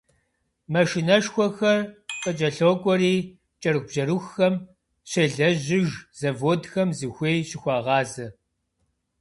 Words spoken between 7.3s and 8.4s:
щыхуагъазэ.